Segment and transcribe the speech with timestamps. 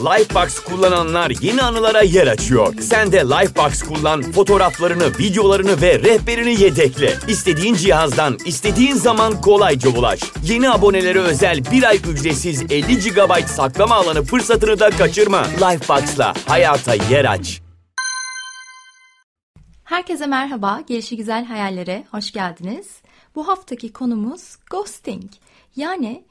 [0.00, 2.74] Lifebox kullananlar yeni anılara yer açıyor.
[2.80, 7.14] Sen de Lifebox kullan, fotoğraflarını, videolarını ve rehberini yedekle.
[7.28, 10.20] İstediğin cihazdan, istediğin zaman kolayca ulaş.
[10.44, 15.42] Yeni abonelere özel bir ay ücretsiz 50 GB saklama alanı fırsatını da kaçırma.
[15.44, 17.60] Lifebox'la hayata yer aç.
[19.84, 22.86] Herkese merhaba, Gelişi Güzel Hayallere hoş geldiniz.
[23.34, 25.30] Bu haftaki konumuz ghosting.
[25.76, 26.24] Yani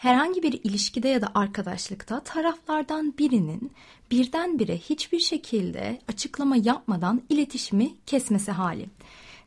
[0.00, 3.72] herhangi bir ilişkide ya da arkadaşlıkta taraflardan birinin
[4.10, 8.86] birdenbire hiçbir şekilde açıklama yapmadan iletişimi kesmesi hali.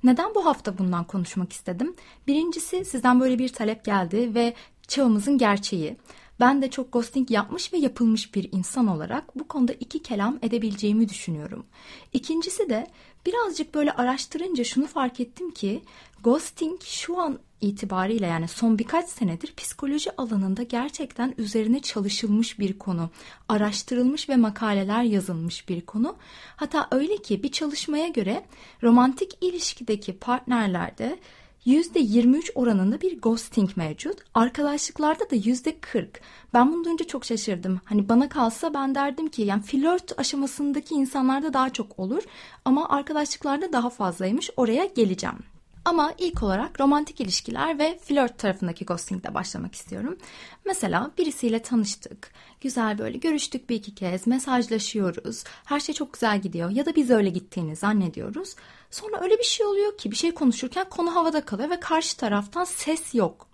[0.03, 1.95] Neden bu hafta bundan konuşmak istedim?
[2.27, 4.53] Birincisi sizden böyle bir talep geldi ve
[4.87, 5.97] çağımızın gerçeği.
[6.39, 11.09] Ben de çok ghosting yapmış ve yapılmış bir insan olarak bu konuda iki kelam edebileceğimi
[11.09, 11.65] düşünüyorum.
[12.13, 12.87] İkincisi de
[13.25, 15.81] birazcık böyle araştırınca şunu fark ettim ki
[16.23, 23.09] ghosting şu an itibariyle yani son birkaç senedir psikoloji alanında gerçekten üzerine çalışılmış bir konu.
[23.49, 26.15] Araştırılmış ve makaleler yazılmış bir konu.
[26.55, 28.45] Hatta öyle ki bir çalışmaya göre
[28.83, 31.19] romantik ilişkideki partnerlerde
[31.65, 34.17] %23 oranında bir ghosting mevcut.
[34.33, 36.07] Arkadaşlıklarda da %40.
[36.53, 37.81] Ben bunu duyunca çok şaşırdım.
[37.85, 42.23] Hani bana kalsa ben derdim ki yani flört aşamasındaki insanlarda daha çok olur
[42.65, 44.49] ama arkadaşlıklarda daha fazlaymış.
[44.57, 45.52] Oraya geleceğim.
[45.85, 50.17] Ama ilk olarak romantik ilişkiler ve flört tarafındaki ghostingle başlamak istiyorum.
[50.65, 52.31] Mesela birisiyle tanıştık.
[52.61, 55.43] Güzel böyle görüştük bir iki kez, mesajlaşıyoruz.
[55.65, 58.55] Her şey çok güzel gidiyor ya da biz öyle gittiğini zannediyoruz.
[58.91, 62.63] Sonra öyle bir şey oluyor ki bir şey konuşurken konu havada kalıyor ve karşı taraftan
[62.63, 63.47] ses yok.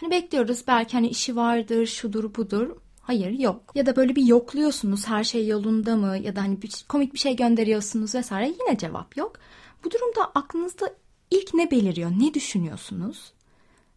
[0.00, 2.76] Hani bekliyoruz belki hani işi vardır, şudur budur.
[3.02, 3.60] Hayır yok.
[3.74, 7.18] Ya da böyle bir yokluyorsunuz her şey yolunda mı ya da hani bir, komik bir
[7.18, 9.36] şey gönderiyorsunuz vesaire yine cevap yok.
[9.84, 10.90] Bu durumda aklınızda
[11.30, 12.10] ilk ne beliriyor?
[12.18, 13.32] Ne düşünüyorsunuz?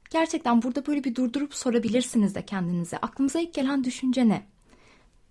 [0.09, 2.97] Gerçekten burada böyle bir durdurup sorabilirsiniz de kendinize.
[2.97, 4.47] Aklınıza ilk gelen düşünce ne?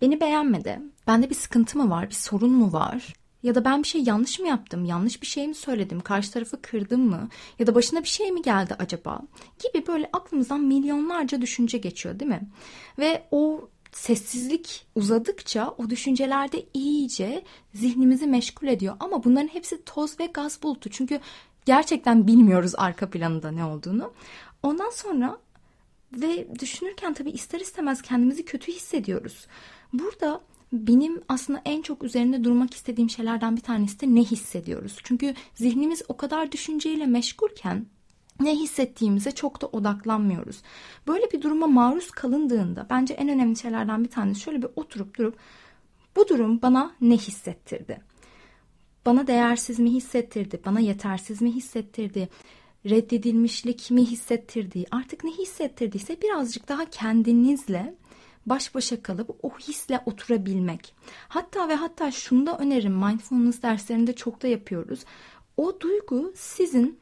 [0.03, 0.80] Beni beğenmedi.
[1.06, 2.08] Bende bir sıkıntı mı var?
[2.08, 3.14] Bir sorun mu var?
[3.42, 4.84] Ya da ben bir şey yanlış mı yaptım?
[4.84, 6.00] Yanlış bir şey mi söyledim?
[6.00, 7.28] Karşı tarafı kırdım mı?
[7.59, 9.21] Ya da başına bir şey mi geldi acaba?
[9.65, 12.48] Gibi böyle aklımızdan milyonlarca düşünce geçiyor değil mi?
[12.98, 17.44] Ve o sessizlik uzadıkça o düşüncelerde iyice
[17.75, 18.97] zihnimizi meşgul ediyor.
[19.00, 20.91] Ama bunların hepsi toz ve gaz bulutu.
[20.91, 21.21] Çünkü
[21.66, 24.12] gerçekten bilmiyoruz arka planında ne olduğunu.
[24.62, 25.38] Ondan sonra
[26.12, 29.47] ve düşünürken tabii ister istemez kendimizi kötü hissediyoruz.
[29.93, 30.41] Burada
[30.72, 34.99] benim aslında en çok üzerinde durmak istediğim şeylerden bir tanesi de ne hissediyoruz.
[35.04, 37.87] Çünkü zihnimiz o kadar düşünceyle meşgulken
[38.41, 40.62] ne hissettiğimize çok da odaklanmıyoruz.
[41.06, 45.37] Böyle bir duruma maruz kalındığında bence en önemli şeylerden bir tanesi şöyle bir oturup durup
[46.16, 48.00] bu durum bana ne hissettirdi?
[49.06, 50.61] Bana değersiz mi hissettirdi?
[50.67, 52.28] Bana yetersiz mi hissettirdi?
[52.87, 54.84] Reddedilmişlik mi hissettirdi?
[54.91, 57.95] Artık ne hissettirdiyse birazcık daha kendinizle
[58.47, 60.95] baş başa kalıp o hisle oturabilmek.
[61.28, 65.05] Hatta ve hatta şunu da öneririm mindfulness derslerinde çok da yapıyoruz.
[65.56, 66.99] O duygu sizin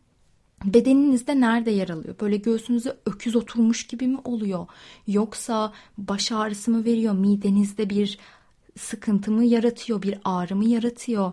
[0.65, 2.15] bedeninizde nerede yer alıyor?
[2.21, 4.67] Böyle göğsünüze öküz oturmuş gibi mi oluyor?
[5.07, 7.15] Yoksa baş ağrısı mı veriyor?
[7.15, 8.19] Midenizde bir
[8.79, 10.03] sıkıntı mı yaratıyor?
[10.03, 11.33] Bir ağrı mı yaratıyor?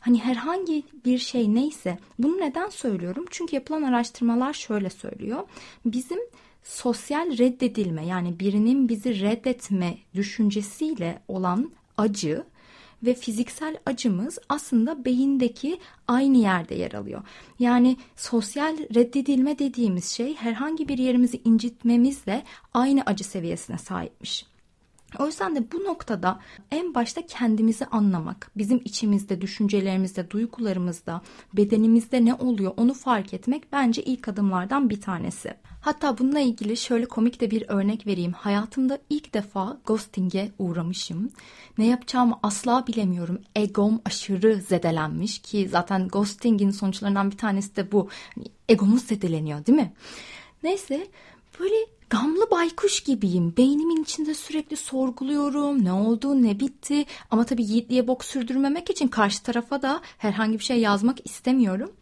[0.00, 3.24] Hani herhangi bir şey neyse bunu neden söylüyorum?
[3.30, 5.42] Çünkü yapılan araştırmalar şöyle söylüyor.
[5.84, 6.18] Bizim
[6.62, 12.44] sosyal reddedilme yani birinin bizi reddetme düşüncesiyle olan acı
[13.02, 15.78] ve fiziksel acımız aslında beyindeki
[16.08, 17.22] aynı yerde yer alıyor.
[17.58, 22.42] Yani sosyal reddedilme dediğimiz şey herhangi bir yerimizi incitmemizle
[22.74, 24.46] aynı acı seviyesine sahipmiş.
[25.18, 26.40] O yüzden de bu noktada
[26.70, 31.22] en başta kendimizi anlamak, bizim içimizde, düşüncelerimizde, duygularımızda,
[31.52, 35.54] bedenimizde ne oluyor onu fark etmek bence ilk adımlardan bir tanesi.
[35.80, 38.32] Hatta bununla ilgili şöyle komik de bir örnek vereyim.
[38.32, 41.30] Hayatımda ilk defa ghosting'e uğramışım.
[41.78, 43.40] Ne yapacağımı asla bilemiyorum.
[43.56, 48.08] Egom aşırı zedelenmiş ki zaten ghosting'in sonuçlarından bir tanesi de bu.
[48.34, 49.92] Hani egomuz zedeleniyor değil mi?
[50.62, 51.06] Neyse
[51.60, 51.74] böyle
[52.10, 53.54] gamlı baykuş gibiyim.
[53.56, 55.84] Beynimin içinde sürekli sorguluyorum.
[55.84, 57.04] Ne oldu, ne bitti.
[57.30, 61.92] Ama tabii yiğitliğe bok sürdürmemek için karşı tarafa da herhangi bir şey yazmak istemiyorum.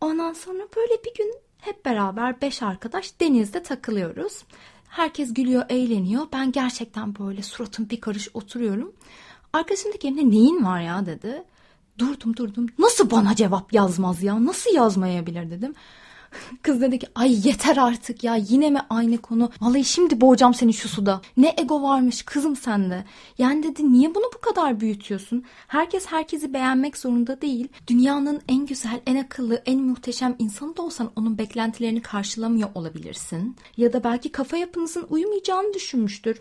[0.00, 4.44] Ondan sonra böyle bir gün hep beraber beş arkadaş denizde takılıyoruz.
[4.88, 6.26] Herkes gülüyor, eğleniyor.
[6.32, 8.92] Ben gerçekten böyle suratım bir karış oturuyorum.
[9.52, 11.44] Arkadaşım ki neyin var ya dedi.
[11.98, 12.66] Durdum durdum.
[12.78, 14.44] Nasıl bana cevap yazmaz ya?
[14.44, 15.74] Nasıl yazmayabilir dedim.
[16.62, 19.50] Kız dedi ki ay yeter artık ya yine mi aynı konu?
[19.60, 21.20] Vallahi şimdi boğacağım seni şu suda.
[21.36, 23.04] Ne ego varmış kızım sende.
[23.38, 25.44] Yani dedi niye bunu bu kadar büyütüyorsun?
[25.66, 27.68] Herkes herkesi beğenmek zorunda değil.
[27.86, 33.56] Dünyanın en güzel, en akıllı, en muhteşem insanı da olsan onun beklentilerini karşılamıyor olabilirsin.
[33.76, 36.40] Ya da belki kafa yapınızın uymayacağını düşünmüştür.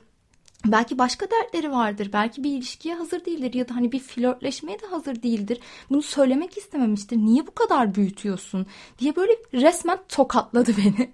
[0.65, 2.09] Belki başka dertleri vardır.
[2.13, 5.59] Belki bir ilişkiye hazır değildir ya da hani bir flörtleşmeye de hazır değildir.
[5.89, 7.17] Bunu söylemek istememiştir.
[7.17, 8.65] Niye bu kadar büyütüyorsun
[8.99, 11.11] diye böyle resmen tokatladı beni.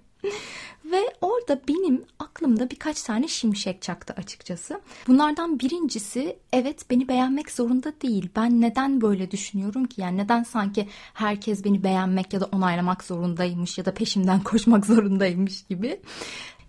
[0.84, 4.80] Ve orada benim aklımda birkaç tane şimşek çaktı açıkçası.
[5.06, 8.28] Bunlardan birincisi evet beni beğenmek zorunda değil.
[8.36, 10.00] Ben neden böyle düşünüyorum ki?
[10.00, 15.62] Yani neden sanki herkes beni beğenmek ya da onaylamak zorundaymış ya da peşimden koşmak zorundaymış
[15.62, 16.00] gibi.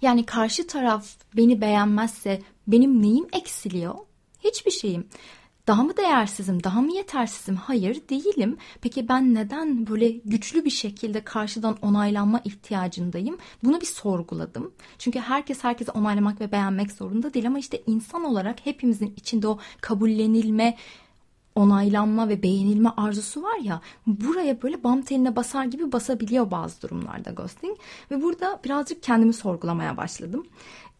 [0.01, 1.05] Yani karşı taraf
[1.37, 3.95] beni beğenmezse benim neyim eksiliyor?
[4.43, 5.07] Hiçbir şeyim.
[5.67, 7.55] Daha mı değersizim, daha mı yetersizim?
[7.55, 8.57] Hayır, değilim.
[8.81, 13.37] Peki ben neden böyle güçlü bir şekilde karşıdan onaylanma ihtiyacındayım?
[13.63, 14.73] Bunu bir sorguladım.
[14.97, 19.59] Çünkü herkes herkese onaylamak ve beğenmek zorunda değil ama işte insan olarak hepimizin içinde o
[19.81, 20.77] kabullenilme,
[21.55, 27.31] onaylanma ve beğenilme arzusu var ya buraya böyle bam teline basar gibi basabiliyor bazı durumlarda
[27.31, 27.77] ghosting
[28.11, 30.47] ve burada birazcık kendimi sorgulamaya başladım.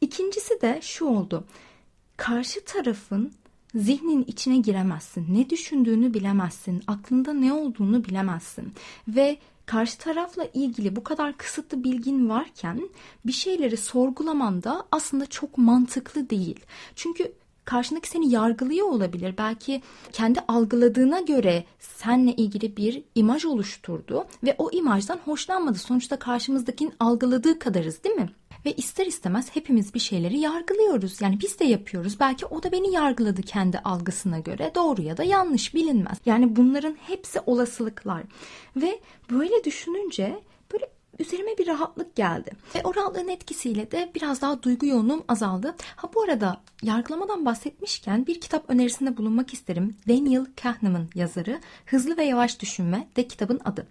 [0.02, 1.44] İkincisi de şu oldu.
[2.18, 3.34] Karşı tarafın
[3.76, 5.26] zihnin içine giremezsin.
[5.30, 6.84] Ne düşündüğünü bilemezsin.
[6.88, 8.74] Aklında ne olduğunu bilemezsin.
[9.08, 12.90] Ve karşı tarafla ilgili bu kadar kısıtlı bilgin varken
[13.26, 16.60] bir şeyleri sorgulaman da aslında çok mantıklı değil.
[16.96, 17.34] Çünkü
[17.66, 19.36] karşındaki seni yargılıyor olabilir.
[19.38, 19.82] Belki
[20.12, 25.78] kendi algıladığına göre senle ilgili bir imaj oluşturdu ve o imajdan hoşlanmadı.
[25.78, 28.30] Sonuçta karşımızdakinin algıladığı kadarız değil mi?
[28.66, 31.22] Ve ister istemez hepimiz bir şeyleri yargılıyoruz.
[31.22, 32.20] Yani biz de yapıyoruz.
[32.20, 34.72] Belki o da beni yargıladı kendi algısına göre.
[34.76, 36.18] Doğru ya da yanlış bilinmez.
[36.26, 38.24] Yani bunların hepsi olasılıklar.
[38.76, 39.00] Ve
[39.32, 40.40] böyle düşününce
[41.22, 42.52] üzerime bir rahatlık geldi.
[42.76, 45.76] Ve o rahatlığın etkisiyle de biraz daha duygu yoğunluğum azaldı.
[45.96, 49.96] Ha bu arada yargılamadan bahsetmişken bir kitap önerisinde bulunmak isterim.
[50.08, 53.88] Daniel Kahneman yazarı Hızlı ve Yavaş Düşünme de kitabın adı.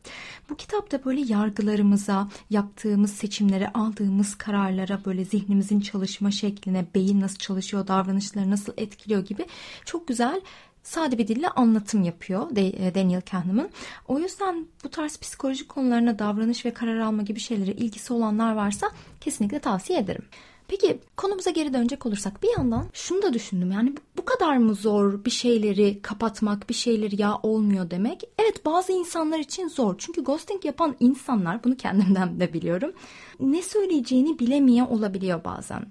[0.50, 7.86] Bu kitapta böyle yargılarımıza, yaptığımız seçimlere, aldığımız kararlara, böyle zihnimizin çalışma şekline, beyin nasıl çalışıyor,
[7.86, 9.46] davranışları nasıl etkiliyor gibi
[9.84, 10.40] çok güzel
[10.82, 13.68] sade bir dille anlatım yapıyor e, Daniel Kahneman.
[14.08, 18.90] O yüzden bu tarz psikolojik konularına davranış ve karar alma gibi şeylere ilgisi olanlar varsa
[19.20, 20.24] kesinlikle tavsiye ederim.
[20.70, 23.72] Peki konumuza geri dönecek olursak bir yandan şunu da düşündüm.
[23.72, 28.22] Yani bu kadar mı zor bir şeyleri kapatmak, bir şeyleri ya olmuyor demek?
[28.38, 29.94] Evet bazı insanlar için zor.
[29.98, 32.92] Çünkü ghosting yapan insanlar bunu kendimden de biliyorum.
[33.40, 35.86] Ne söyleyeceğini bilemiyor olabiliyor bazen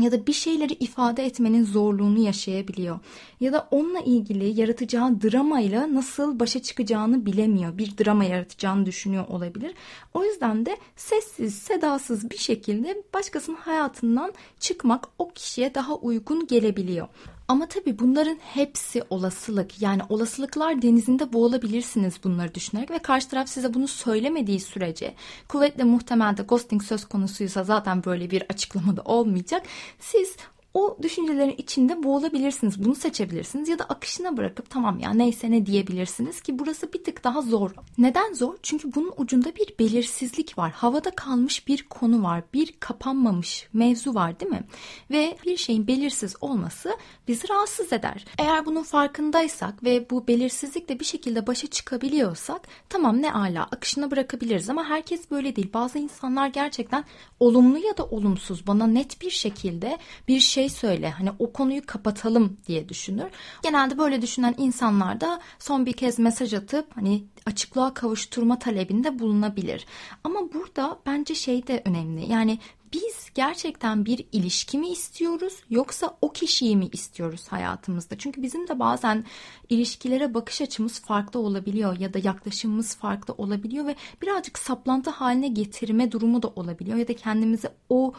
[0.00, 2.98] ya da bir şeyleri ifade etmenin zorluğunu yaşayabiliyor.
[3.40, 7.78] Ya da onunla ilgili yaratacağı dramayla nasıl başa çıkacağını bilemiyor.
[7.78, 9.74] Bir drama yaratacağını düşünüyor olabilir.
[10.14, 17.08] O yüzden de sessiz, sedasız bir şekilde başkasının hayatından çıkmak o kişiye daha uygun gelebiliyor.
[17.52, 19.82] Ama tabii bunların hepsi olasılık.
[19.82, 25.14] Yani olasılıklar denizinde boğulabilirsiniz bunları düşünerek ve karşı taraf size bunu söylemediği sürece
[25.48, 29.62] kuvvetle muhtemel de ghosting söz konusuysa zaten böyle bir açıklamada olmayacak.
[30.00, 30.36] Siz
[30.74, 32.84] o düşüncelerin içinde boğulabilirsiniz.
[32.84, 37.24] Bunu seçebilirsiniz ya da akışına bırakıp tamam ya neyse ne diyebilirsiniz ki burası bir tık
[37.24, 37.70] daha zor.
[37.98, 38.56] Neden zor?
[38.62, 40.70] Çünkü bunun ucunda bir belirsizlik var.
[40.70, 42.42] Havada kalmış bir konu var.
[42.54, 44.64] Bir kapanmamış mevzu var değil mi?
[45.10, 46.96] Ve bir şeyin belirsiz olması
[47.28, 48.24] bizi rahatsız eder.
[48.38, 54.70] Eğer bunun farkındaysak ve bu belirsizlikle bir şekilde başa çıkabiliyorsak tamam ne ala akışına bırakabiliriz
[54.70, 55.72] ama herkes böyle değil.
[55.74, 57.04] Bazı insanlar gerçekten
[57.40, 59.98] olumlu ya da olumsuz bana net bir şekilde
[60.28, 63.30] bir şey şey söyle hani o konuyu kapatalım diye düşünür.
[63.62, 69.86] Genelde böyle düşünen insanlar da son bir kez mesaj atıp hani açıklığa kavuşturma talebinde bulunabilir.
[70.24, 72.32] Ama burada bence şey de önemli.
[72.32, 72.58] Yani
[72.92, 78.18] biz gerçekten bir ilişki mi istiyoruz yoksa o kişiyi mi istiyoruz hayatımızda?
[78.18, 79.24] Çünkü bizim de bazen
[79.68, 86.12] ilişkilere bakış açımız farklı olabiliyor ya da yaklaşımımız farklı olabiliyor ve birazcık saplantı haline getirme
[86.12, 88.12] durumu da olabiliyor ya da kendimizi o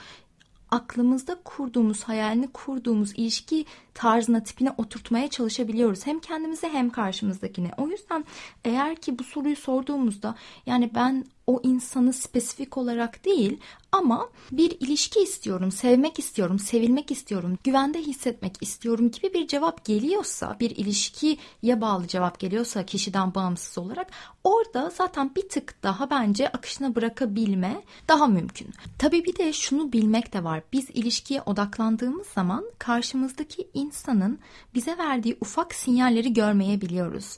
[0.74, 6.08] aklımızda kurduğumuz, hayalini kurduğumuz ilişki tarzına, tipine oturtmaya çalışabiliyoruz.
[6.08, 7.72] Hem kendimize hem karşımızdakine.
[7.78, 8.26] O yüzden
[8.66, 13.60] eğer ki bu soruyu sorduğumuzda yani ben o insanı spesifik olarak değil
[13.92, 20.58] ama bir ilişki istiyorum, sevmek istiyorum, sevilmek istiyorum, güvende hissetmek istiyorum gibi bir cevap geliyorsa,
[20.60, 24.12] bir ilişkiye bağlı cevap geliyorsa kişiden bağımsız olarak
[24.44, 28.68] orada zaten bir tık daha bence akışına bırakabilme daha mümkün.
[29.00, 30.64] Tabii bir de şunu bilmek de var.
[30.74, 34.40] Biz ilişkiye odaklandığımız zaman karşımızdaki insanın
[34.76, 37.38] bize verdiği ufak sinyalleri görmeyebiliyoruz.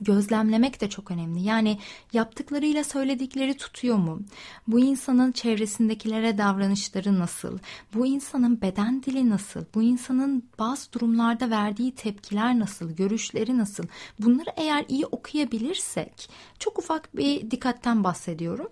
[0.00, 1.42] gözlemlemek de çok önemli.
[1.42, 1.78] Yani
[2.12, 4.20] yaptıklarıyla söyledikleri tutuyor mu?
[4.66, 7.58] Bu insanın çevresindekilere davranışları nasıl?
[7.94, 9.64] Bu insanın beden dili nasıl?
[9.74, 12.90] Bu insanın bazı durumlarda verdiği tepkiler nasıl?
[12.90, 13.84] Görüşleri nasıl?
[14.18, 18.68] Bunları eğer iyi okuyabilirsek çok ufak bir dikkatten bahsediyorum.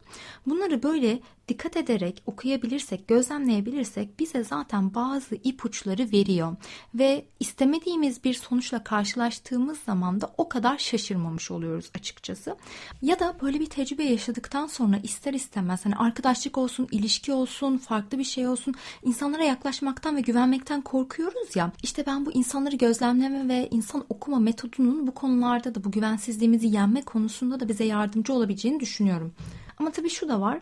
[0.47, 6.57] Bunları böyle dikkat ederek okuyabilirsek, gözlemleyebilirsek bize zaten bazı ipuçları veriyor.
[6.95, 10.79] Ve istemediğimiz bir sonuçla karşılaştığımız zaman da o kadar
[11.13, 12.57] şaşırmamış oluyoruz açıkçası.
[13.03, 18.19] Ya da böyle bir tecrübe yaşadıktan sonra ister istemez hani arkadaşlık olsun, ilişki olsun, farklı
[18.19, 21.73] bir şey olsun insanlara yaklaşmaktan ve güvenmekten korkuyoruz ya.
[21.83, 27.03] İşte ben bu insanları gözlemleme ve insan okuma metodunun bu konularda da bu güvensizliğimizi yenme
[27.03, 29.35] konusunda da bize yardımcı olabileceğini düşünüyorum.
[29.79, 30.61] Ama tabii şu da var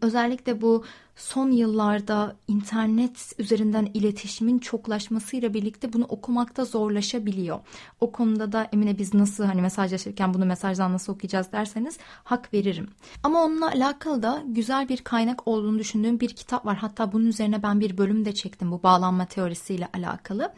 [0.00, 0.84] özellikle bu
[1.16, 7.60] son yıllarda internet üzerinden iletişimin çoklaşmasıyla birlikte bunu okumakta zorlaşabiliyor.
[8.00, 12.88] O konuda da Emine biz nasıl hani mesajlaşırken bunu mesajdan nasıl okuyacağız derseniz hak veririm.
[13.22, 16.76] Ama onunla alakalı da güzel bir kaynak olduğunu düşündüğüm bir kitap var.
[16.76, 20.52] Hatta bunun üzerine ben bir bölüm de çektim bu bağlanma teorisiyle alakalı.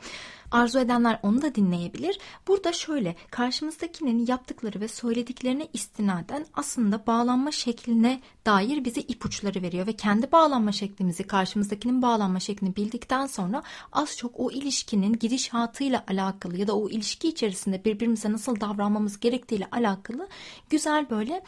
[0.55, 2.19] Arzu edenler onu da dinleyebilir.
[2.49, 9.93] Burada şöyle karşımızdakinin yaptıkları ve söylediklerine istinaden aslında bağlanma şekline dair bize ipuçları veriyor ve
[9.93, 16.67] kendi bağlanma şeklimizi karşımızdakinin bağlanma şeklini bildikten sonra az çok o ilişkinin gidişatıyla alakalı ya
[16.67, 20.29] da o ilişki içerisinde birbirimize nasıl davranmamız gerektiğiyle alakalı
[20.71, 21.43] güzel böyle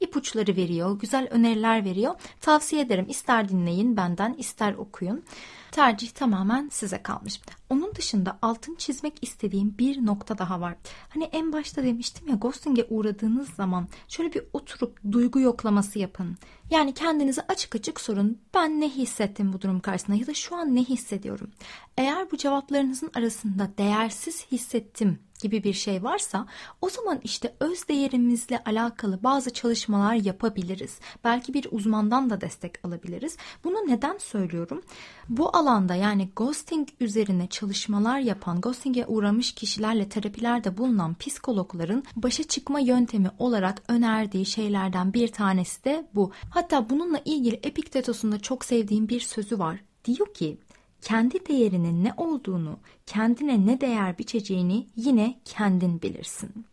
[0.00, 2.14] ipuçları veriyor, güzel öneriler veriyor.
[2.40, 3.06] Tavsiye ederim.
[3.08, 5.24] İster dinleyin benden, ister okuyun.
[5.72, 7.40] Tercih tamamen size kalmış.
[7.70, 10.76] Onun dışında altın çizmek istediğim bir nokta daha var.
[11.08, 16.36] Hani en başta demiştim ya ghosting'e uğradığınız zaman şöyle bir oturup duygu yoklaması yapın.
[16.70, 18.38] Yani kendinize açık açık sorun.
[18.54, 21.50] Ben ne hissettim bu durum karşısında ya da şu an ne hissediyorum?
[21.96, 26.46] Eğer bu cevaplarınızın arasında değersiz hissettim gibi bir şey varsa
[26.80, 30.98] o zaman işte öz değerimizle alakalı bazı çalışmalar yapabiliriz.
[31.24, 33.36] Belki bir uzmandan da destek alabiliriz.
[33.64, 34.82] Bunu neden söylüyorum?
[35.28, 42.80] Bu alanda yani ghosting üzerine çalışmalar yapan, ghosting'e uğramış kişilerle terapilerde bulunan psikologların başa çıkma
[42.80, 46.32] yöntemi olarak önerdiği şeylerden bir tanesi de bu.
[46.50, 49.80] Hatta bununla ilgili Epiktetos'un da çok sevdiğim bir sözü var.
[50.04, 50.58] Diyor ki
[51.02, 56.66] kendi değerinin ne olduğunu, kendine ne değer biçeceğini yine kendin bilirsin.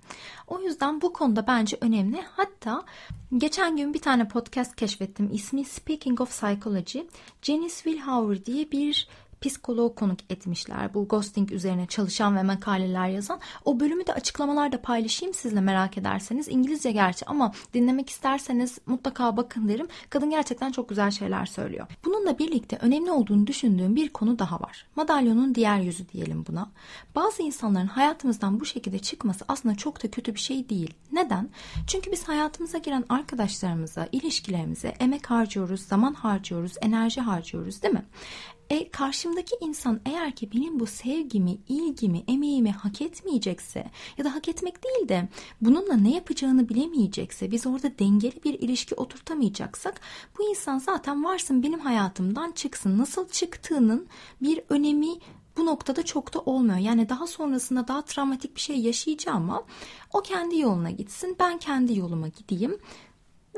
[0.47, 2.21] O yüzden bu konuda bence önemli.
[2.21, 2.83] Hatta
[3.37, 5.29] geçen gün bir tane podcast keşfettim.
[5.33, 6.99] İsmi Speaking of Psychology.
[7.41, 9.07] Janice Wilhour diye bir
[9.41, 10.93] psikolog konuk etmişler.
[10.93, 13.39] Bu ghosting üzerine çalışan ve makaleler yazan.
[13.65, 16.47] O bölümü de açıklamalarda paylaşayım sizle merak ederseniz.
[16.47, 19.87] İngilizce gerçi ama dinlemek isterseniz mutlaka bakın derim.
[20.09, 21.87] Kadın gerçekten çok güzel şeyler söylüyor.
[22.05, 24.87] Bununla birlikte önemli olduğunu düşündüğüm bir konu daha var.
[24.95, 26.69] Madalyonun diğer yüzü diyelim buna.
[27.15, 30.93] Bazı insanların hayatımızdan bu şekilde çıkması aslında çok da kötü bir şey değil.
[31.11, 31.49] Neden?
[31.87, 38.05] Çünkü biz hayatımıza giren arkadaşlarımıza, ilişkilerimize emek harcıyoruz, zaman harcıyoruz, enerji harcıyoruz değil mi?
[38.69, 44.47] E karşımdaki insan eğer ki benim bu sevgimi, ilgimi, emeğimi hak etmeyecekse ya da hak
[44.47, 45.27] etmek değil de
[45.61, 50.01] bununla ne yapacağını bilemeyecekse, biz orada dengeli bir ilişki oturtamayacaksak
[50.37, 52.97] bu insan zaten varsın benim hayatımdan çıksın.
[52.97, 54.07] Nasıl çıktığının
[54.41, 55.09] bir önemi
[55.57, 56.77] bu noktada çok da olmuyor.
[56.77, 59.63] Yani daha sonrasında daha travmatik bir şey yaşayacağım ama
[60.13, 62.77] o kendi yoluna gitsin, ben kendi yoluma gideyim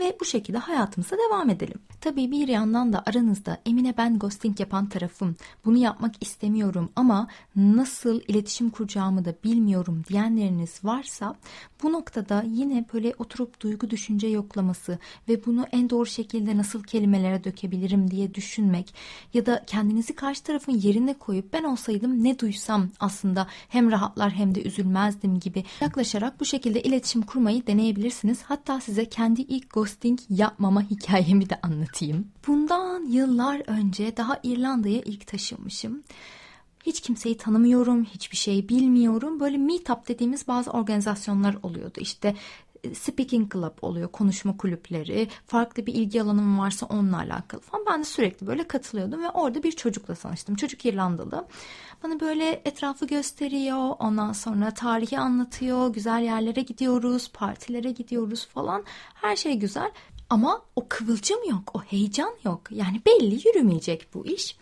[0.02, 1.80] ve bu şekilde hayatımıza devam edelim.
[2.02, 8.22] Tabii bir yandan da aranızda Emine ben ghosting yapan tarafım, bunu yapmak istemiyorum ama nasıl
[8.28, 11.36] iletişim kuracağımı da bilmiyorum diyenleriniz varsa
[11.84, 17.44] bu noktada yine böyle oturup duygu düşünce yoklaması ve bunu en doğru şekilde nasıl kelimelere
[17.44, 18.94] dökebilirim diye düşünmek
[19.34, 24.56] ya da kendinizi karşı tarafın yerine koyup ben olsaydım ne duysam aslında hem rahatlar hem
[24.56, 28.42] de üzülmezdim gibi yaklaşarak bu şekilde iletişim kurmayı deneyebilirsiniz.
[28.44, 29.91] Hatta size kendi ilk ghosting
[30.30, 32.28] yapmama hikayemi de anlatayım.
[32.48, 36.04] Bundan yıllar önce daha İrlanda'ya ilk taşınmışım.
[36.86, 39.40] Hiç kimseyi tanımıyorum, hiçbir şey bilmiyorum.
[39.40, 42.00] Böyle meetup dediğimiz bazı organizasyonlar oluyordu.
[42.00, 42.36] İşte
[42.94, 47.86] speaking club oluyor, konuşma kulüpleri, farklı bir ilgi alanım varsa onunla alakalı falan.
[47.90, 50.56] Ben de sürekli böyle katılıyordum ve orada bir çocukla tanıştım.
[50.56, 51.48] Çocuk İrlandalı.
[52.04, 58.84] Bana böyle etrafı gösteriyor, ondan sonra tarihi anlatıyor, güzel yerlere gidiyoruz, partilere gidiyoruz falan.
[59.14, 59.92] Her şey güzel.
[60.30, 62.62] Ama o kıvılcım yok, o heyecan yok.
[62.72, 64.58] Yani belli yürümeyecek bu iş.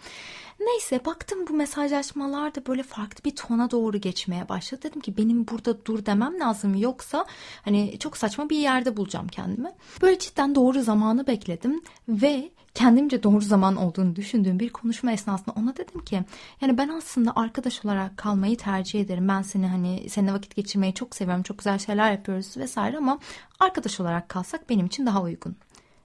[0.59, 4.81] Neyse baktım bu mesajlaşmalar da böyle farklı bir tona doğru geçmeye başladı.
[4.83, 7.25] Dedim ki benim burada dur demem lazım yoksa
[7.65, 9.71] hani çok saçma bir yerde bulacağım kendimi.
[10.01, 15.77] Böyle cidden doğru zamanı bekledim ve kendimce doğru zaman olduğunu düşündüğüm bir konuşma esnasında ona
[15.77, 16.23] dedim ki
[16.61, 19.27] yani ben aslında arkadaş olarak kalmayı tercih ederim.
[19.27, 21.43] Ben seni hani seninle vakit geçirmeyi çok seviyorum.
[21.43, 23.19] Çok güzel şeyler yapıyoruz vesaire ama
[23.59, 25.55] arkadaş olarak kalsak benim için daha uygun.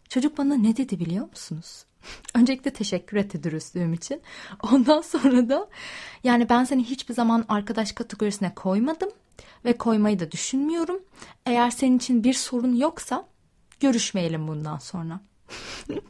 [0.08, 1.84] Çocuk bana ne dedi biliyor musunuz?
[2.34, 4.20] Öncelikle teşekkür etti dürüstlüğüm için.
[4.72, 5.68] Ondan sonra da
[6.24, 9.10] yani ben seni hiçbir zaman arkadaş kategorisine koymadım
[9.64, 11.00] ve koymayı da düşünmüyorum.
[11.46, 13.26] Eğer senin için bir sorun yoksa
[13.80, 15.20] görüşmeyelim bundan sonra.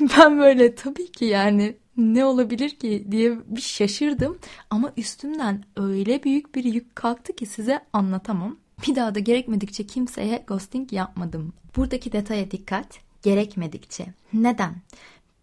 [0.00, 4.38] ben böyle tabii ki yani ne olabilir ki diye bir şaşırdım
[4.70, 8.56] ama üstümden öyle büyük bir yük kalktı ki size anlatamam.
[8.86, 11.52] Bir daha da gerekmedikçe kimseye ghosting yapmadım.
[11.76, 12.98] Buradaki detaya dikkat.
[13.22, 14.06] Gerekmedikçe.
[14.32, 14.74] Neden?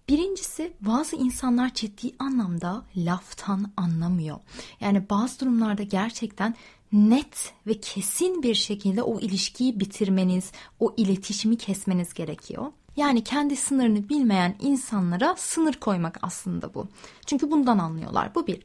[0.10, 4.38] Birincisi bazı insanlar ciddi anlamda laftan anlamıyor.
[4.80, 6.56] Yani bazı durumlarda gerçekten
[6.92, 12.72] net ve kesin bir şekilde o ilişkiyi bitirmeniz, o iletişimi kesmeniz gerekiyor.
[12.96, 16.88] Yani kendi sınırını bilmeyen insanlara sınır koymak aslında bu.
[17.26, 18.36] Çünkü bundan anlıyorlar.
[18.36, 18.62] Bu bir.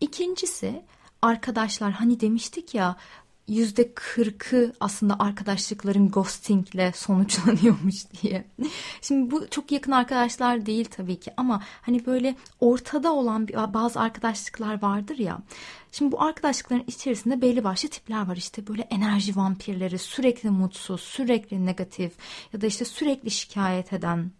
[0.00, 0.84] İkincisi
[1.22, 2.96] arkadaşlar hani demiştik ya
[3.48, 8.44] yüzde kırkı aslında arkadaşlıkların ghostingle sonuçlanıyormuş diye.
[9.02, 14.82] Şimdi bu çok yakın arkadaşlar değil tabii ki ama hani böyle ortada olan bazı arkadaşlıklar
[14.82, 15.38] vardır ya.
[15.92, 21.66] Şimdi bu arkadaşlıkların içerisinde belli başlı tipler var işte böyle enerji vampirleri sürekli mutsuz, sürekli
[21.66, 22.12] negatif
[22.52, 24.30] ya da işte sürekli şikayet eden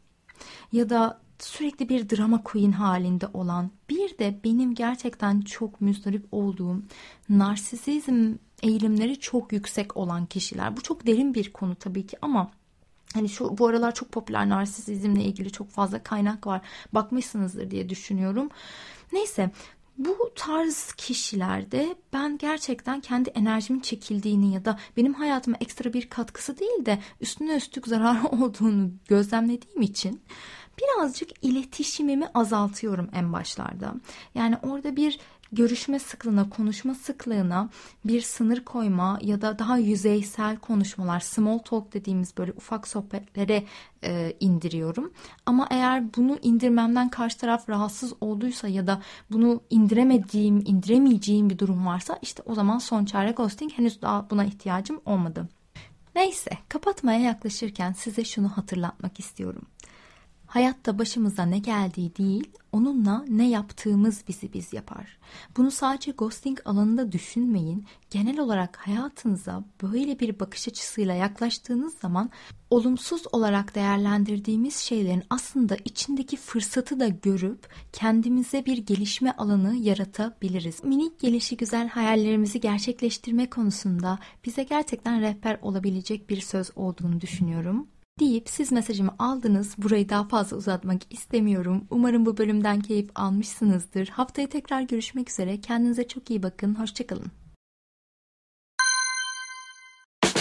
[0.72, 6.82] ya da sürekli bir drama queen halinde olan bir de benim gerçekten çok müzdarip olduğum
[7.28, 10.76] narsisizm eğilimleri çok yüksek olan kişiler.
[10.76, 12.50] Bu çok derin bir konu tabii ki ama
[13.14, 16.60] Hani şu bu aralar çok popüler narsisizmle ilgili çok fazla kaynak var.
[16.92, 18.48] Bakmışsınızdır diye düşünüyorum.
[19.12, 19.50] Neyse
[19.98, 26.58] bu tarz kişilerde ben gerçekten kendi enerjimin çekildiğini ya da benim hayatıma ekstra bir katkısı
[26.58, 30.22] değil de üstüne üstlük zararı olduğunu gözlemlediğim için
[30.78, 33.94] birazcık iletişimimi azaltıyorum en başlarda.
[34.34, 35.18] Yani orada bir
[35.54, 37.70] görüşme sıklığına, konuşma sıklığına
[38.04, 43.64] bir sınır koyma ya da daha yüzeysel konuşmalar, small talk dediğimiz böyle ufak sohbetlere
[44.04, 45.12] e, indiriyorum.
[45.46, 51.86] Ama eğer bunu indirmemden karşı taraf rahatsız olduysa ya da bunu indiremediğim, indiremeyeceğim bir durum
[51.86, 53.72] varsa işte o zaman son çare ghosting.
[53.72, 55.48] Henüz daha buna ihtiyacım olmadı.
[56.16, 59.62] Neyse kapatmaya yaklaşırken size şunu hatırlatmak istiyorum.
[60.54, 65.18] Hayatta başımıza ne geldiği değil, onunla ne yaptığımız bizi biz yapar.
[65.56, 67.86] Bunu sadece ghosting alanında düşünmeyin.
[68.10, 72.30] Genel olarak hayatınıza böyle bir bakış açısıyla yaklaştığınız zaman
[72.70, 80.84] olumsuz olarak değerlendirdiğimiz şeylerin aslında içindeki fırsatı da görüp kendimize bir gelişme alanı yaratabiliriz.
[80.84, 87.86] Minik gelişi güzel hayallerimizi gerçekleştirme konusunda bize gerçekten rehber olabilecek bir söz olduğunu düşünüyorum
[88.20, 89.74] deyip siz mesajımı aldınız.
[89.78, 91.86] Burayı daha fazla uzatmak istemiyorum.
[91.90, 94.08] Umarım bu bölümden keyif almışsınızdır.
[94.08, 95.60] Haftaya tekrar görüşmek üzere.
[95.60, 96.74] Kendinize çok iyi bakın.
[96.74, 97.32] Hoşçakalın.